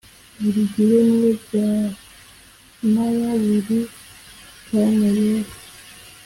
[0.41, 3.79] Buri gihe niyo byanaba buri
[4.67, 5.51] kanya yewe